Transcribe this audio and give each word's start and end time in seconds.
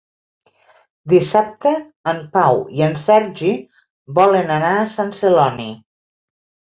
Dissabte 1.11 1.73
en 2.11 2.23
Pau 2.37 2.57
i 2.77 2.81
en 2.85 2.97
Sergi 3.01 3.51
volen 4.21 4.55
anar 4.57 4.73
a 4.79 4.87
Sant 4.95 5.13
Celoni. 5.19 5.69